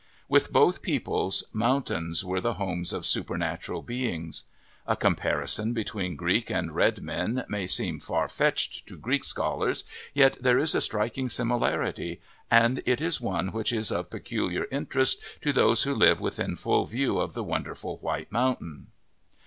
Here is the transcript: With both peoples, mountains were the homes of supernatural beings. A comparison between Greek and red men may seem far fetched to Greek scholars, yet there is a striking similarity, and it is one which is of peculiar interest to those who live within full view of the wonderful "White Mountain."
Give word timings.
With 0.27 0.51
both 0.51 0.81
peoples, 0.81 1.43
mountains 1.53 2.25
were 2.25 2.41
the 2.41 2.55
homes 2.55 2.91
of 2.91 3.05
supernatural 3.05 3.83
beings. 3.83 4.45
A 4.87 4.95
comparison 4.95 5.73
between 5.73 6.15
Greek 6.15 6.49
and 6.49 6.73
red 6.73 7.03
men 7.03 7.45
may 7.47 7.67
seem 7.67 7.99
far 7.99 8.27
fetched 8.27 8.87
to 8.87 8.97
Greek 8.97 9.23
scholars, 9.23 9.83
yet 10.15 10.41
there 10.41 10.57
is 10.57 10.73
a 10.73 10.81
striking 10.81 11.29
similarity, 11.29 12.19
and 12.49 12.81
it 12.87 12.99
is 12.99 13.21
one 13.21 13.49
which 13.49 13.71
is 13.71 13.91
of 13.91 14.09
peculiar 14.09 14.65
interest 14.71 15.21
to 15.41 15.53
those 15.53 15.83
who 15.83 15.93
live 15.93 16.19
within 16.19 16.55
full 16.55 16.87
view 16.87 17.19
of 17.19 17.35
the 17.35 17.43
wonderful 17.43 17.97
"White 17.97 18.31
Mountain." 18.31 18.87